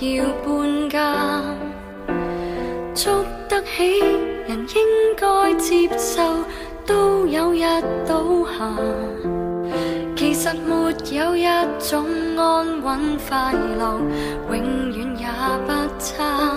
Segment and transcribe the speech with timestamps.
[0.00, 1.14] 要搬家。
[2.94, 4.00] 捉得起
[4.46, 6.22] 人应该接受，
[6.86, 7.64] 都有日
[8.06, 8.70] 倒下。
[10.16, 11.46] 其实没有一
[11.78, 14.00] 种安稳快乐，
[14.50, 15.26] 永远也
[15.66, 16.52] 不差。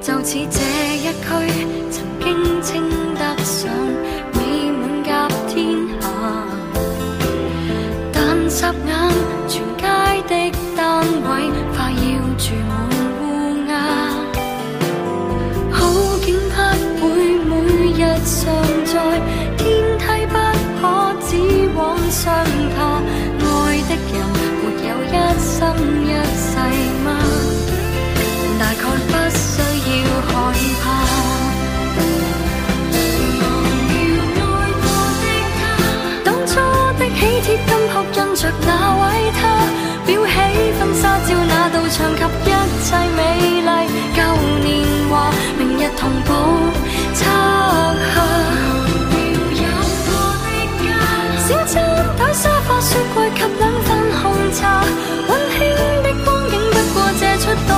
[0.00, 0.58] 就似这
[0.96, 1.26] 一区，
[1.90, 2.68] 曾经称
[3.14, 3.70] 得上
[38.38, 39.40] 着那位他，
[40.06, 40.32] 裱起
[40.78, 42.52] 婚纱照那道墙及一
[42.84, 43.18] 切美
[43.62, 43.68] 丽
[44.14, 44.22] 旧
[44.62, 44.68] 年
[45.10, 45.12] 华，
[45.58, 46.30] 明日同步
[47.14, 47.26] 拆
[48.14, 48.16] 下。
[51.48, 51.82] 小餐
[52.16, 53.88] 台、沙发、雪柜及两份
[54.22, 54.22] 红
[54.52, 54.84] 茶，
[55.26, 55.58] 温馨
[56.04, 57.74] 的光景不过借出到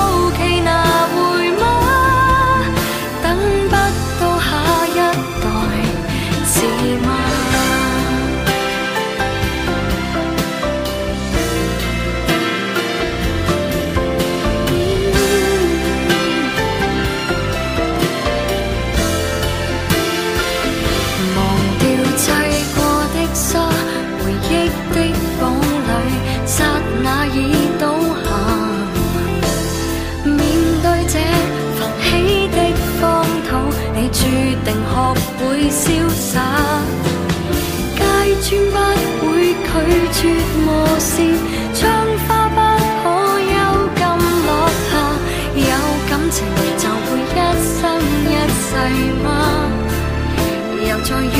[51.10, 51.39] 又再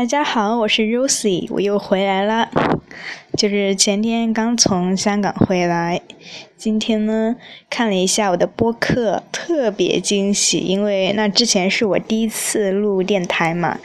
[0.00, 2.48] 大家好，我是 Rosie，我又回来了。
[3.36, 6.00] 就是前天刚从香港回来，
[6.56, 7.36] 今天呢
[7.68, 13.78] 看了一下我的播客，特别惊喜，因为那之前是我第一次录电台嘛，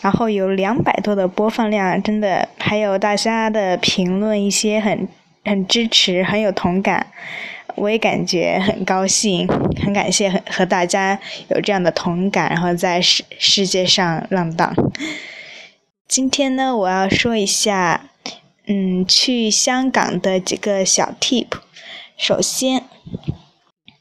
[0.00, 5.06] 然后有两百多的播放量，真的，还有大家的评论，一些很
[5.44, 7.08] 很支持，很有同感，
[7.76, 9.46] 我也感觉很高兴，
[9.82, 11.18] 很感谢和大家
[11.48, 14.74] 有这样的同感，然后在世世界上浪荡。
[16.06, 18.10] 今天呢，我要说一下，
[18.66, 21.46] 嗯，去香港的几个小 tip。
[22.16, 22.84] 首先，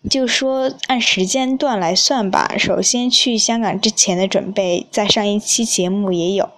[0.10, 2.56] 就说按时间段来算吧。
[2.58, 6.50] 首先去香港之前的准备，在上一期节目也有。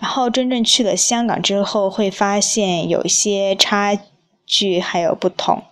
[0.00, 3.96] 然后真正去了香港之后，会发现有些差
[4.44, 5.62] 距还有不同。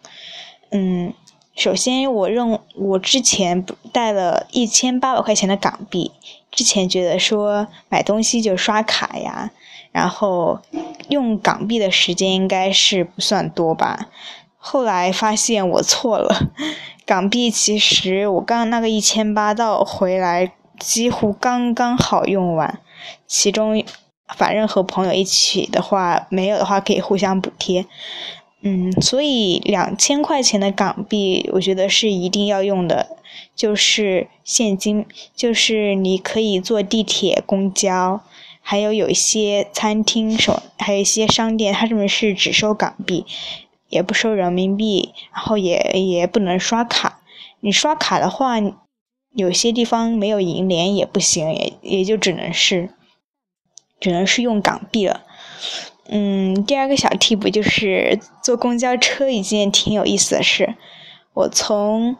[0.77, 1.15] 嗯，
[1.55, 6.11] 首先我认我之前带了一千八百块钱的港币，
[6.51, 9.53] 之前觉得说买东西就刷卡呀，
[9.93, 10.59] 然后
[11.11, 14.09] 用港币的时间应该是不算多吧。
[14.59, 16.51] 后来发现我错了，
[17.07, 20.51] 港币其实我刚那个一千八到回来
[20.81, 22.81] 几乎刚刚好用完，
[23.29, 23.85] 其中
[24.37, 27.87] 反正和朋友一起的话，没有的话可以互相补贴。
[28.67, 33.19] 嗯，所以两千块钱的港币，我觉得是一定要用的，
[33.55, 35.05] 就是现金，
[35.37, 38.23] 就是你可以坐地铁、公交，
[38.63, 43.27] 还有有一些餐厅手，还有一些商店，它这边是只收港币，
[43.91, 47.21] 也不收人民币，然后也也不能刷卡。
[47.61, 48.57] 你刷卡的话，
[49.35, 52.89] 有些地方没有银联也不行，也也就只能是，
[54.01, 55.21] 只能是用港币了。
[56.09, 60.75] 嗯，第二个小 tip 就是坐公交车一件挺有意思的事。
[61.33, 62.17] 我从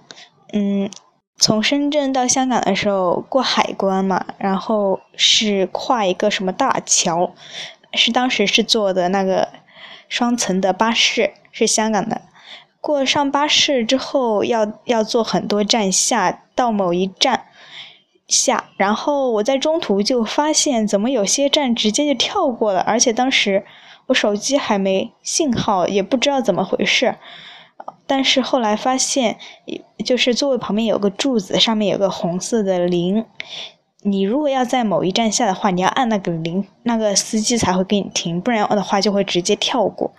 [0.53, 0.91] 嗯
[1.37, 7.35] 从深圳到香港的时候过海关嘛，然后是跨一个什么大桥，
[7.93, 9.49] 是当时是坐的那个
[10.09, 12.23] 双层的巴士，是香港的。
[12.81, 17.47] 过上巴士之后要要坐很多站下到某一站
[18.35, 23.65] 下，然后我在中途就发现怎么有些站直接就跳过了，而且当时
[24.07, 27.17] 我手机还没信号，也不知道怎么回事。
[28.07, 29.39] 但是后来发现，
[30.05, 33.25] 就是座位旁边有个柱子，上面有个红色的铃。
[34.03, 40.13] 你如果要在某一站下的话，你要按那个铃，那个司机才会给你停，不然的话就会直接跳过。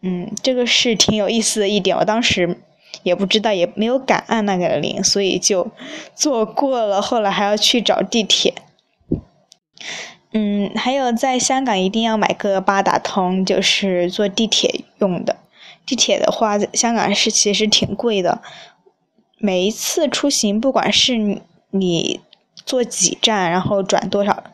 [0.00, 2.58] 嗯，这个是挺有意思的一点，我当时
[3.02, 5.70] 也不知道，也没有敢按那个铃，所以就
[6.14, 7.00] 坐过了。
[7.02, 8.54] 后来还要去找地铁。
[10.32, 15.36] 嗯，还有在香港一定要买个八达通，就是坐地铁用的。
[15.84, 18.40] 地铁的话，香港是其实挺贵的。
[19.38, 21.40] 每一次出行，不管是
[21.70, 22.20] 你
[22.64, 24.44] 坐几站，然后转多少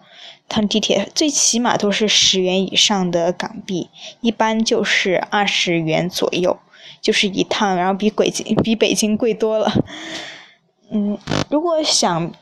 [0.49, 3.91] 趟地铁，最起码都是十元以上的港币，
[4.23, 6.59] 一般就是二十元左右，
[7.01, 9.73] 就是一趟，然后比北京比北京贵多了。
[10.91, 11.19] 嗯，
[11.51, 12.33] 如果想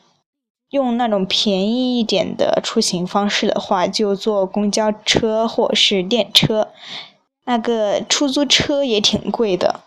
[0.71, 6.69] 用那种便宜一点的出行方式的话，就坐公交车或是电车。
[7.45, 9.81] 那个出租车也挺贵的，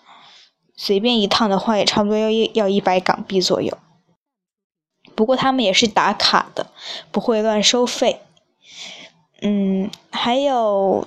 [0.78, 3.78] 随便一趟的话也差不多要要一百港币左右。
[5.14, 6.68] 不过他们也是打卡的，
[7.12, 8.22] 不会乱收费。
[9.42, 11.06] 嗯，还有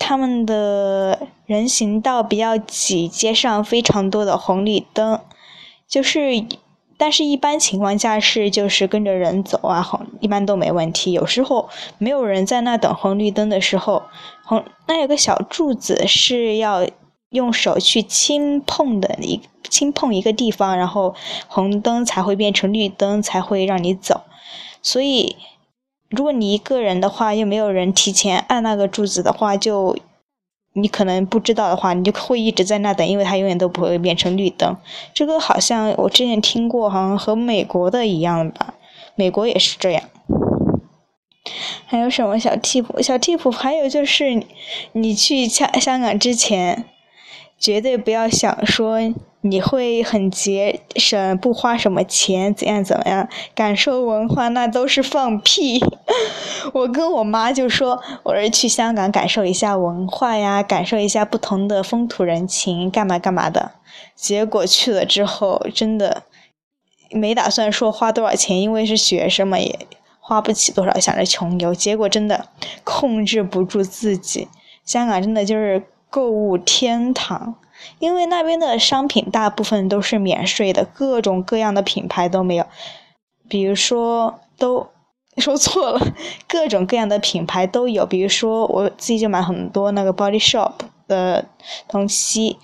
[0.00, 5.20] 他们的人行道比较挤，街上非常多的红绿灯，
[5.86, 6.44] 就是。
[7.02, 11.12] 但是，一般情况下是就是跟着人走啊，红一般都没问题。
[11.12, 14.02] 有时候没有人在那等红绿灯的时候，
[14.44, 16.86] 红那有个小柱子是要
[17.30, 21.14] 用手去轻碰的，一轻碰一个地方，然后
[21.48, 24.20] 红灯才会变成绿灯，才会让你走。
[24.82, 25.36] 所以，
[26.10, 29.96] 如果你一个人的话，又没有人提前按那个柱子的话，就。
[30.72, 34.76] 你可能不知道的话，你就会一直在那等，因为它永远都不会变成绿灯。
[35.12, 38.74] 这个好像我之前听过，好像和美国的一样吧？
[39.16, 40.04] 美国也是这样。
[41.86, 43.02] 还有什么小 tip？
[43.02, 44.44] 小 tip 还有就是，
[44.92, 46.84] 你去香香港之前，
[47.58, 49.00] 绝对不要想说。
[49.42, 53.26] 你会很节省，不花什么钱，怎样怎么样？
[53.54, 55.82] 感受文化那都是放屁。
[56.74, 63.72] 我跟我妈就说，我是去香港感受一下文化呀，感受一下不同的风土人情，干嘛干嘛的。
[64.14, 66.24] 结果去了之后，真的
[67.10, 69.86] 没打算说花多少钱，因为是学生嘛，也
[70.20, 71.74] 花不起多少，想着穷游。
[71.74, 72.46] 结果真的
[72.84, 74.48] 控制不住自己，
[74.84, 77.54] 香港真的就是购物天堂。
[77.98, 82.64] 因为那边的商品大部分都是免税的，各种各样的品牌都没有。
[83.48, 84.88] 比如说，都
[85.36, 86.14] 说错了，
[86.48, 88.06] 各种各样的品牌都有。
[88.06, 90.72] 比如说，我自己就买很多那个 Body Shop
[91.08, 91.46] 的
[91.88, 92.58] 东西，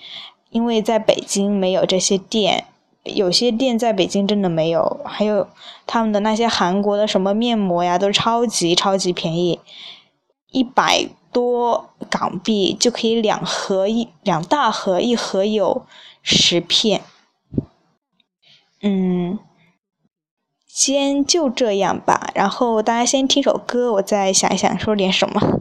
[0.51, 2.65] 因为在北京没有这些店，
[3.05, 5.01] 有些店在北京真的没有。
[5.05, 5.49] 还有
[5.87, 9.61] 他们的那些韩国的什么面膜呀，都超级超级便宜，
[10.51, 11.09] 一百。
[11.37, 15.85] 多港币就可以两盒一两大盒，一盒有
[16.23, 17.03] 十片。
[18.81, 19.39] 嗯，
[20.67, 25.61] 先就这样吧，然后大家先听首歌，我再想一想说点什么。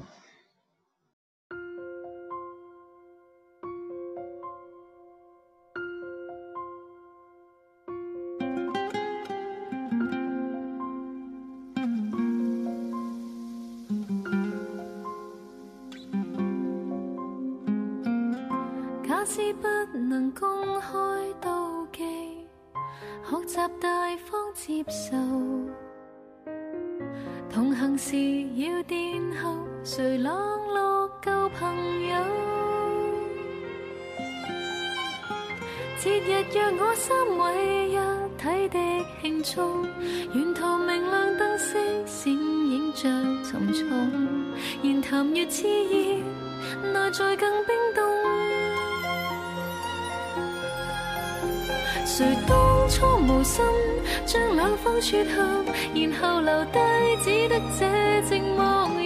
[35.98, 37.98] 节日让我心唯一
[38.38, 38.78] 体的
[39.22, 39.86] 庆祝，
[40.38, 43.10] 沿途明亮灯饰闪映着
[43.50, 43.88] 重重，
[44.82, 46.22] 言谈越炽热，
[46.92, 48.04] 内在更冰冻。
[52.06, 53.64] 谁当初无心
[54.26, 55.64] 将两方撮合，
[55.96, 56.80] 然后留低
[57.24, 57.86] 只得这
[58.28, 59.00] 寂寞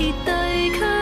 [0.00, 0.97] 我被撇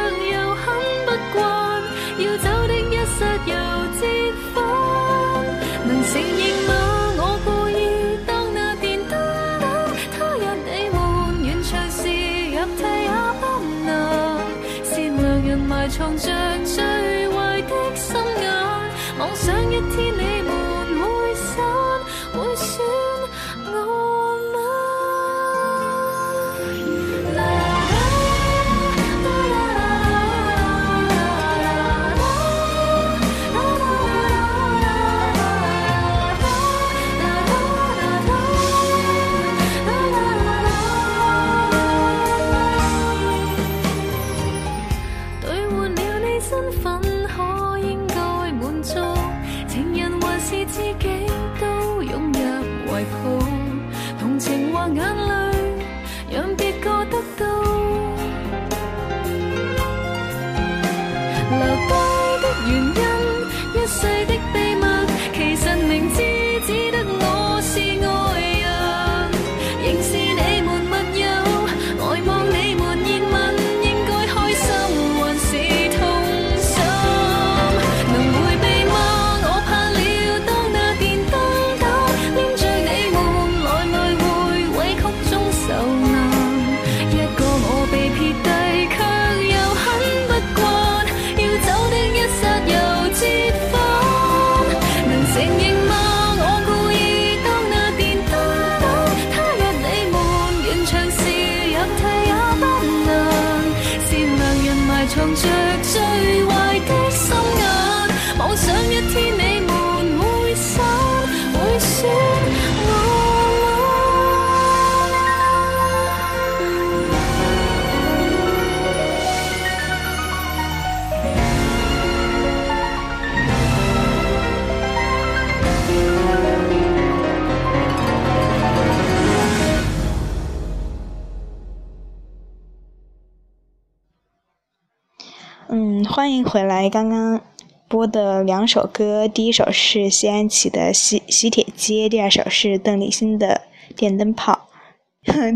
[136.37, 136.90] 迎回来。
[136.90, 137.40] 刚刚
[137.88, 143.62] 播的两首歌，第一首是谢安琪的《喜喜帖街》，第二首是邓丽欣的
[143.97, 144.69] 《电灯泡》。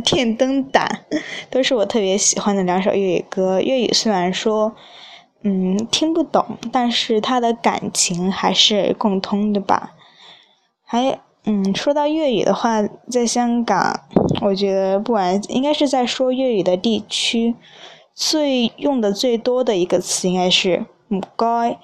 [0.03, 1.05] 电灯胆
[1.49, 3.61] 都是我特别喜欢的两首粤语歌。
[3.61, 4.75] 粤语虽然说，
[5.45, 9.93] 嗯，听不懂，但是它的感情还是共通的吧。
[10.85, 14.01] 还，嗯，说到粤语的话，在香港，
[14.41, 17.55] 我觉得不管应该是在说粤语的地区，
[18.15, 21.79] 最用的最多的一个词应该是“唔该”。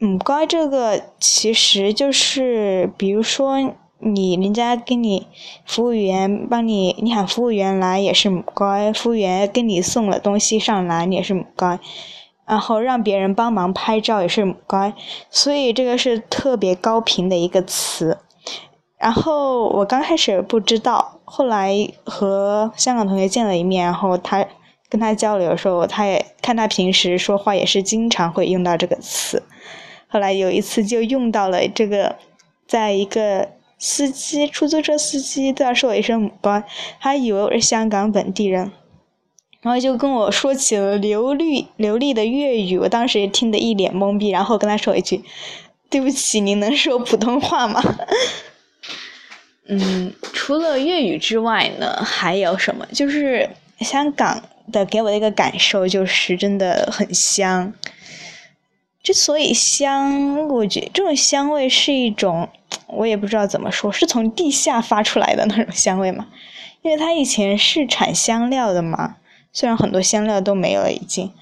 [0.00, 3.56] 唔该这个其实就是，比如说
[3.98, 5.26] 你人家给你
[5.64, 11.78] 服务员帮你，你喊服务员来也是唔该，服务员给你送了东西上来你也是唔该，
[12.44, 14.92] 然后让别人帮忙拍照也是唔该，
[15.30, 18.18] 所以这个是特别高频的一个词。
[18.98, 24.46] 然后我刚开始不知道，后来和香港同学见了一面，然后他
[24.88, 29.42] 跟他交流的时候，他也看他平时说话也是经常会用到这个词。
[30.08, 32.16] 后来有一次就用到了这个，
[32.66, 36.62] 在一个司机出租车司机对他说我一声“母乖”，
[37.00, 38.70] 他以为我是香港本地人，
[39.60, 45.22] 然后就跟我说起了流利流利的粤语，我当时也听得一脸懵逼，然后跟他说一句
[45.90, 47.82] ：“对不起，您能说普通话吗？”
[49.68, 52.86] 嗯，除了粤语之外呢，还有什么？
[52.92, 53.50] 就是
[53.80, 54.40] 香港
[54.72, 57.72] 的给我的一个感受就是真的很香。
[59.02, 62.48] 之所以香，我觉这种香味是一种，
[62.88, 66.26] 我也不知道怎么说，是从地下发出来的那种香味嘛。
[66.82, 69.16] 因为它以前是产香料的嘛，
[69.52, 71.32] 虽然很多香料都没有了已经，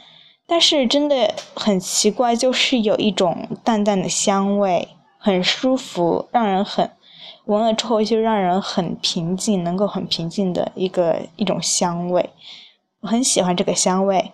[0.46, 4.88] 但是真的很奇怪，就是有一种淡淡的香味，
[5.18, 6.90] 很舒服，让人很
[7.46, 12.30] 闻了之后就让人很平静，能够很平静的一个一种香味。
[13.04, 14.32] 我很喜欢这个香味。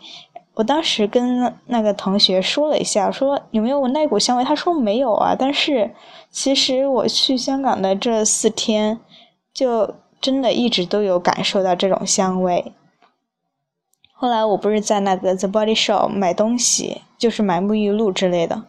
[0.55, 4.45] 我当时跟那个同学说了一下，说有没有闻那股香味？
[4.45, 5.35] 他说没有啊。
[5.37, 5.93] 但是
[6.31, 9.01] 其实我去香港的这四天，
[9.53, 12.73] 就真的一直都有感受到这种香味。
[14.13, 18.65] 后来我不是在那个 The Body Shop 买东西，就是买沐浴露之类的，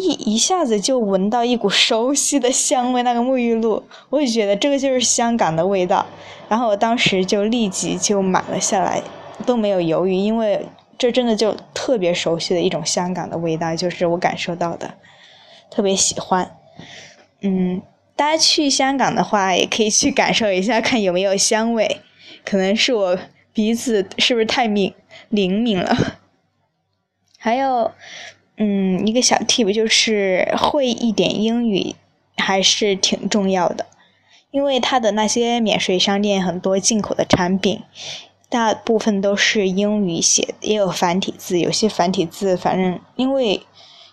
[0.00, 6.06] 一一下子就闻到一股熟悉的香味，那个沐浴露，我就觉得这个就是香港的味道。
[6.48, 9.02] 然后我当时就立即就买了下来。
[9.46, 10.66] 都没有犹豫，因为
[10.98, 14.92] 这真的就特别熟悉的一种香港的味道，就是我感受到的，
[15.70, 16.58] 特别喜欢。
[17.40, 17.80] 嗯，
[18.14, 22.02] 大家去香港的话，也可以去感受一下，看有没有香味。
[22.44, 23.18] 可能是我
[23.54, 24.92] 鼻子是不是太敏
[25.30, 25.96] 灵敏了？
[27.40, 27.90] 还有，
[28.62, 31.94] 嗯，一个小 tip 就是会一点英语
[32.36, 33.86] 还是挺重要的，
[34.50, 37.80] 因为它的那些免税商店很多进口的产品，
[38.50, 43.62] 大部分都是英语写，也有繁体字，有些繁体字反正因为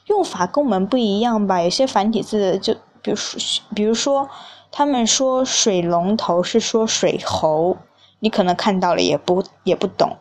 [0.06, 3.42] 用法跟我们不一样吧，有些繁体字就比如说，
[3.76, 4.30] 比如说
[4.72, 7.76] 他们说水龙头是说水喉，
[8.20, 10.16] 你可能看到了也不也不懂。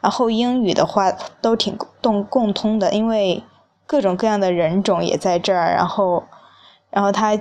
[0.00, 3.42] 然后英语的话都挺共共通的，因为
[3.86, 6.24] 各种各样的人种也在这儿，然后，
[6.90, 7.38] 然后它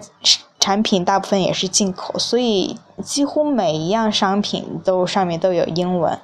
[0.60, 6.20] 产品大部分也是进口，所以几乎每一样商品都上面都有英文，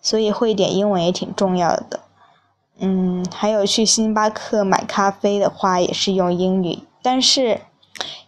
[0.00, 2.00] 所以会一点英文也挺重要的。
[2.78, 7.60] 嗯，还有去星巴克买咖啡的话也是用英语，但是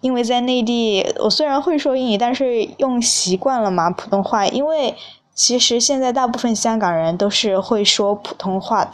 [0.00, 4.94] 因为在内地，我虽然会说英语，但是用习惯了嘛普通话，因为。
[5.38, 8.92] 其实现在大部分香港人都是会说普通话的，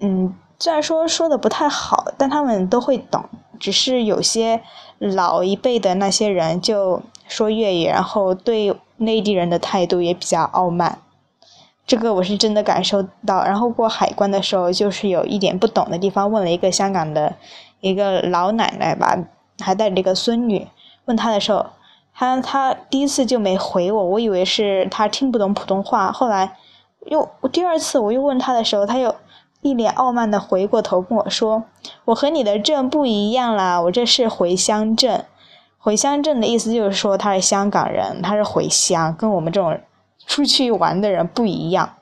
[0.00, 3.24] 嗯，虽然说说的不太好，但他们都会懂。
[3.58, 4.62] 只是有些
[4.98, 10.98] 老一辈的那些人就说粤语，然后对内地人的态度也比较傲慢。
[11.86, 13.44] 这个我是真的感受到。
[13.44, 17.34] 然后过海关的时候，就是有一点不懂的地方，问了一个香港的
[17.80, 19.16] 一个老奶奶吧，
[19.60, 20.66] 还带着一个孙女，
[21.06, 21.64] 问她的时候。
[22.18, 26.10] 她她第一次就没回我，我以为是她听不懂普通话。
[26.10, 26.56] 后来
[27.06, 29.14] 又第二次我又问她的时候，她又
[29.66, 31.64] 一脸傲慢的回过头跟我说
[32.06, 35.24] ：“我和你的证不一样啦，我这是回乡证。
[35.78, 39.80] 回乡证的意思就是说他是香港人，他是回乡，跟我们这种
[40.26, 41.94] 出去玩的人不一样。”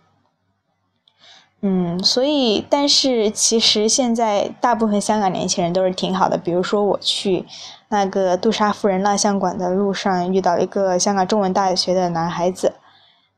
[1.66, 7.46] 嗯，所以但是其实现在大部分香港年轻人都是挺好的，比如说我去。
[7.90, 12.72] 那个杜莎夫人蜡像馆的路上遇到一个香港中文大学的男孩子，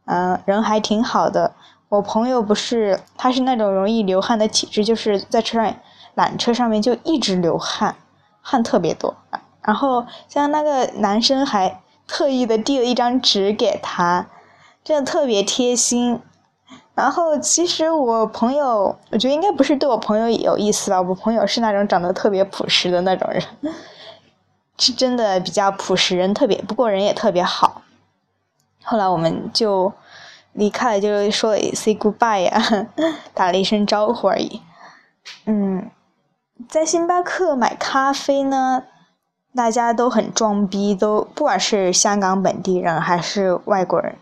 [0.07, 1.53] 嗯，人还挺好的。
[1.89, 5.75] 我朋友不是，他是那种容易流汗的体质，就是在车上
[6.17, 7.97] 缆车上面就一直流汗，
[8.41, 9.15] 汗特别多。
[9.63, 14.27] 然后像那个男生还特意的递了一张纸给他，
[14.83, 16.21] 真的特别贴心。
[16.95, 23.43] 然后其实我朋友，我觉得应该不是对我朋友有意思吧，我朋友是那种长得特别朴实的那种人。
[24.79, 27.83] 是真的比较朴实，人特别，不过人也特别好。
[28.85, 29.93] 后来我们就
[30.57, 32.89] 离开了，就说 say goodbye 呀，
[33.35, 34.61] 打了一声招呼而已。
[35.45, 35.91] 嗯，
[36.69, 38.85] 在星巴克买咖啡呢，
[39.55, 44.17] 大家都很装逼，都不管是香港本地人还是外国人，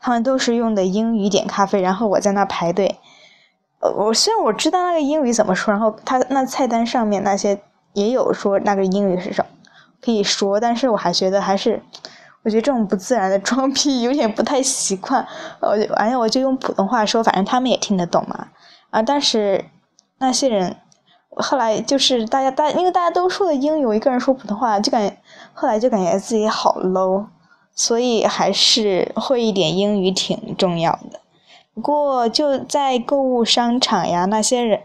[0.00, 1.80] 他们都是用的英语点咖啡。
[1.80, 2.98] 然后我在那排队，
[3.80, 7.60] 我虽然我知道那个英语怎么说，然后他那菜单上面那些
[7.92, 9.50] 也有说那个英语是什么。
[10.00, 11.82] 可以说，但是我还觉得还是，
[12.48, 15.22] 我觉得这种不自然的装逼有点不太习惯。
[15.60, 18.48] 我就反正我就用普通话说，反正他们也听得懂嘛。
[18.88, 19.62] 啊，但是
[20.16, 20.74] 那些人
[21.36, 25.14] 后来就是大家大，因为大家都说的英语，我一个人说普通话，就感觉
[25.52, 27.26] 后来就感觉自己好 low，
[27.74, 31.20] 所以还是会一点英语挺重要的。
[31.78, 34.80] 不过就在购物商场呀，那些人。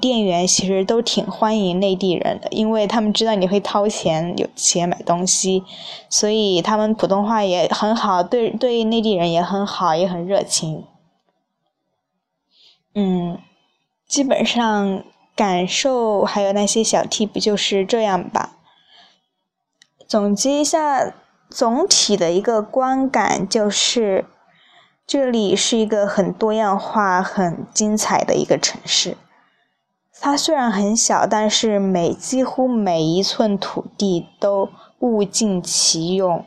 [0.00, 5.64] 店员其实都挺欢迎内地人的，因为他们知道你会掏钱，有钱买东西，
[6.10, 10.84] 所以他们普通话也很好，对对内地人也很好，也很热情。
[12.94, 13.38] 嗯，
[14.06, 15.02] 基本上
[15.34, 18.58] 感受还有那些小 tip 就是这样吧。
[20.06, 21.14] 总结一下，
[21.48, 24.26] 总体的一个观感就是，
[25.06, 29.16] 这里是一个很多样化、很精彩的一个城市。
[30.20, 36.44] 它虽然很小，但是每几乎每一寸土地都物尽其用。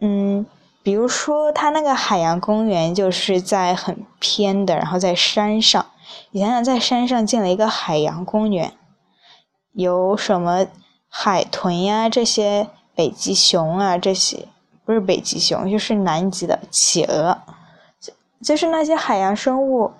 [0.00, 0.46] 嗯，
[0.82, 5.84] 比如说它那个海洋公园就是在很偏的，然后在山上。
[6.30, 8.72] 你想想，在山上建了一个海洋公园，
[9.72, 10.66] 有什么
[11.08, 14.48] 海豚呀，这些北极熊啊，这些
[14.84, 17.38] 不是北极熊，就是南极的企鹅，
[18.00, 19.92] 就就是那些海洋生物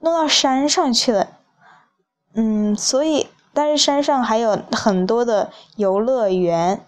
[0.00, 1.28] 弄到山上去了。
[2.34, 6.84] 嗯，所以，但是山上还有很多的游乐园，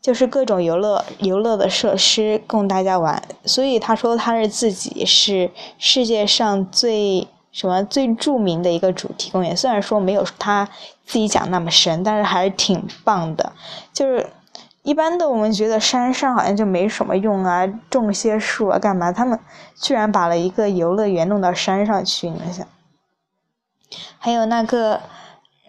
[0.00, 3.22] 就是各种游乐游乐的设施供大家玩。
[3.44, 9.56] 所以他说他是自己是世界上最什么最著名的一个主题公园。
[9.56, 10.68] 虽然说没有他
[11.06, 13.52] 自己讲那么深，但是还是挺棒的。
[13.92, 14.30] 就是
[14.84, 19.10] 一般的我们觉得山上好像就没什么用啊，种些树啊干嘛？
[19.10, 19.40] 他们
[19.74, 22.66] 居然把了一个游乐园弄到山上去，你们想？
[24.18, 25.00] 还有那个，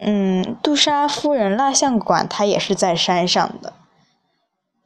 [0.02, 3.72] 嗯，杜莎夫人蜡像馆，它也是在山上的。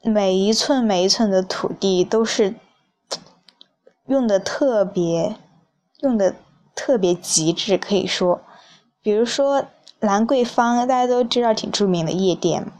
[0.04, 2.54] 每一寸每一寸的土地都是，
[4.06, 5.36] 用的特别，
[6.02, 6.36] 用的
[6.76, 8.42] 特别极致，可以说，
[9.02, 9.66] 比如说
[10.00, 12.72] 兰桂坊，大家都知道挺著名的夜店，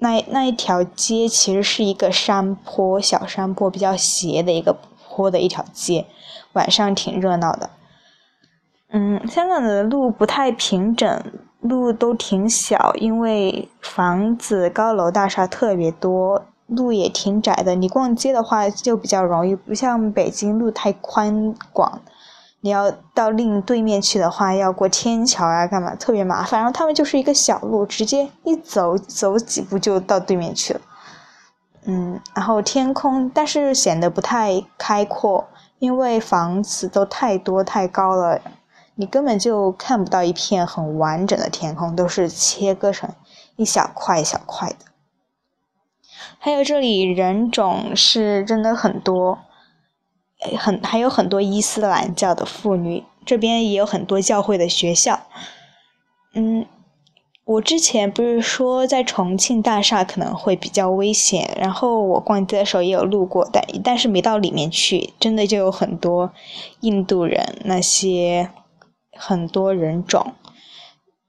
[0.00, 4.76] 那那一条街其实是一个山坡，小山坡，比较斜的一个
[5.08, 6.06] 坡的一条街，
[6.54, 7.70] 晚上挺热闹的。
[8.92, 11.22] 嗯，香港的路不太平整，
[11.60, 17.74] 路都挺小，因为房子、高楼大厦特别多，路也挺窄的。
[17.74, 22.00] 你逛街的话就比较容易，不像北京路太宽广。
[22.62, 26.60] 你要到另对面去的话，要过天桥啊，干嘛特别麻烦。
[26.60, 30.80] 然后他们就是一个小路，直接一走走几步就到对面去了。
[31.84, 38.40] 嗯，然后天空，但是显得不太开阔，因为房子都太多太高了。
[38.96, 43.08] 你根本就看不到一片很完整的天空，都是切割成
[43.56, 44.76] 一小块一小块的。
[46.38, 49.38] 还有这里人种是真的很多，
[50.58, 55.20] 很还有很多伊斯兰教的妇女，这边也有很多教会的学校。
[56.34, 56.66] 嗯，
[57.44, 66.32] 我之前不是说在重庆大厦可能会比较危险，然后我逛街的时候也有路过，但但是没到里面去，真的就有很多
[66.80, 68.50] 印度人那些。
[69.22, 70.32] 很多人种，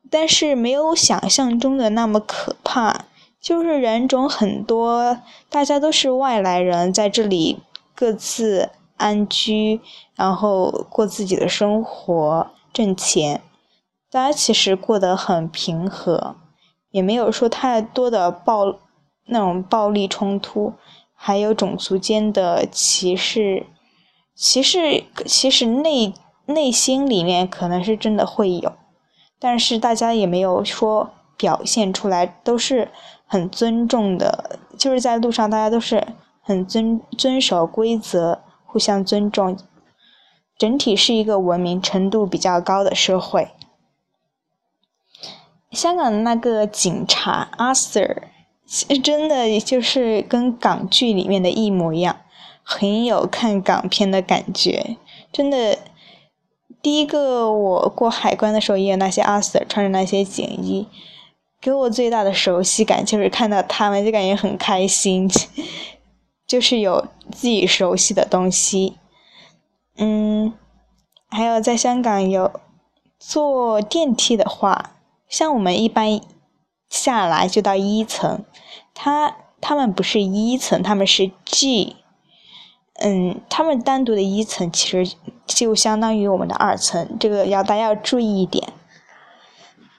[0.10, 3.06] 但是没有想象中的那么可怕。
[3.42, 5.18] 就是人种很多，
[5.50, 7.58] 大家都是外来人，在这里
[7.94, 8.70] 各自
[9.02, 9.82] 安居，
[10.16, 13.42] 然后过自己的生活，挣钱。
[14.10, 16.36] 大家其实过得很平和，
[16.92, 18.80] 也没有说太多的暴
[19.26, 20.74] 那种暴力冲突，
[21.14, 23.66] 还有种族间的歧视。
[24.36, 26.14] 歧视其实内。
[26.48, 28.74] 内心里面可能是真的会有，
[29.40, 32.90] 但是大家也没有说表现出来，都是
[33.26, 34.60] 很尊重的。
[34.78, 36.06] 就是在路上，大家都是
[36.42, 39.58] 很遵遵守规则，互相尊重，
[40.58, 43.50] 整体是一个文明程度比较高的社会。
[45.72, 48.24] 香港的那个警察阿 Sir，
[49.04, 52.22] 真的就是跟港剧里面的一模一样，
[52.64, 54.96] 很有看港片的感觉，
[55.32, 55.78] 真的。
[56.82, 60.88] 第一个，我过海关的时候也有那些阿 Sir 穿着那些警衣，
[61.62, 65.30] 给我最大的熟悉感就是看到他们就感觉很开心，
[66.52, 68.98] 就是有自己熟悉的东西。
[69.96, 70.52] 嗯，
[71.30, 72.52] 还有在香港有
[73.18, 74.92] 坐电梯的话，
[75.30, 76.20] 像我们一般
[76.90, 78.44] 下来就到一层，
[78.94, 81.96] 他他们不是一层，他们是 G。
[82.96, 88.74] 嗯，他们单独的一层其实就相当于我们的二层，这个要大家要注意一点。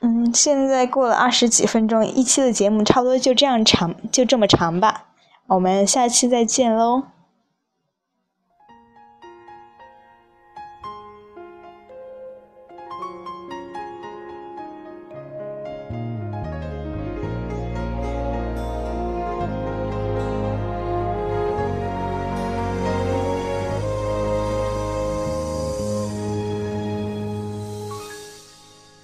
[0.02, 5.06] 嗯，现在过了二十几分钟，一期的节目差不多就这样长，就这么长吧，
[5.54, 7.02] 我们下期再见喽。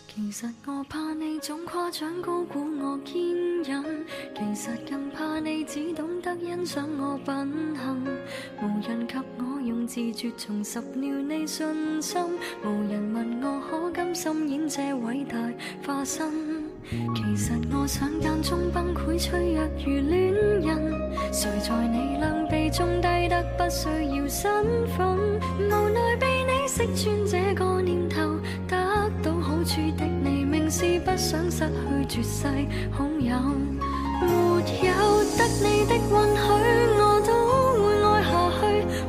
[0.09, 3.19] 其实我怕你总夸奖高估我坚
[3.65, 8.05] 忍，其实更怕你只懂得欣赏我品行。
[8.61, 12.21] 无人及我用自绝重拾了你信心，
[12.63, 15.39] 无人问我可甘心演这伟大
[15.87, 16.31] 化身。
[17.15, 25.17] 其实我想间中崩溃脆弱如恋人，谁在你两臂中低得不需要身份，
[25.59, 28.39] 无奈被你识穿这个念头。
[28.67, 32.47] 得到好处的你，明是不想失去绝世
[32.91, 33.35] 好友，
[34.59, 34.93] 没有
[35.37, 36.47] 得你的允许，
[36.99, 37.03] 我。
[37.25, 37.31] 都
[37.79, 38.61] 会爱下去。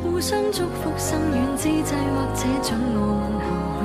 [0.03, 3.47] 互相祝福，心远之际，或者准我问候
[3.79, 3.83] 去。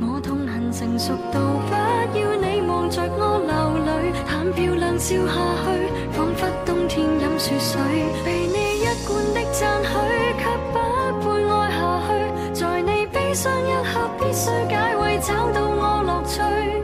[0.00, 1.72] 我痛恨成熟到不
[2.18, 3.52] 要你望着我流
[3.86, 5.66] 泪，谈漂亮笑下去，
[6.12, 7.80] 仿佛冬天饮雪水。
[8.24, 9.90] 被你一贯的赞许，
[10.38, 10.76] 却不
[11.22, 12.10] 配爱下去。
[12.52, 16.81] 在你悲伤一刻，必须解围，找到我乐趣。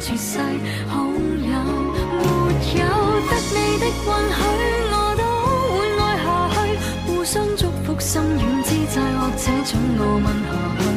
[0.00, 0.38] 绝世
[0.88, 2.24] 好友没
[2.78, 2.84] 有
[3.28, 3.90] 得你的允
[4.36, 4.40] 许
[4.92, 5.22] 我都
[5.74, 6.56] 会爱下去。
[7.06, 10.50] 互相祝福心软之际或者准我吻下
[10.82, 10.87] 去。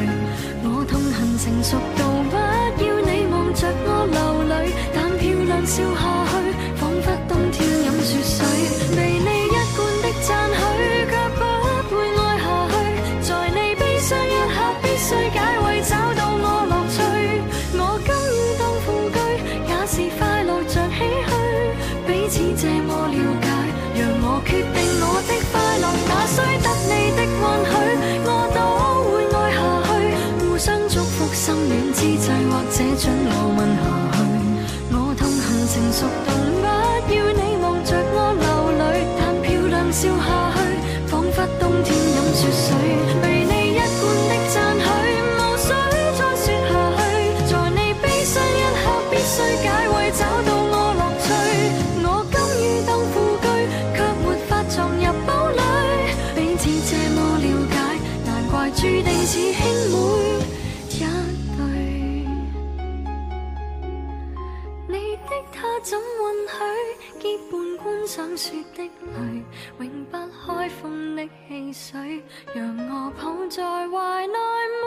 [68.82, 69.44] 泪
[69.78, 70.16] 永不
[70.46, 72.22] 开封的汽水，
[72.54, 74.82] 让我抱在怀内吻。